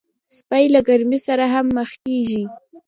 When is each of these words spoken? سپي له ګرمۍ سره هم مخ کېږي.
سپي 0.37 0.63
له 0.73 0.79
ګرمۍ 0.87 1.19
سره 1.27 1.45
هم 1.53 1.65
مخ 1.77 1.91
کېږي. 2.05 2.43